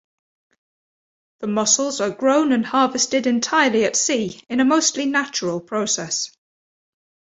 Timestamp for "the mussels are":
1.41-2.09